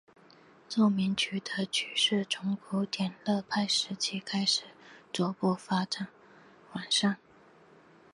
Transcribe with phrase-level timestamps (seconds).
[0.67, 4.63] 奏鸣曲的曲式从古典乐派时期开始
[5.13, 6.07] 逐步发展
[6.73, 7.19] 完善。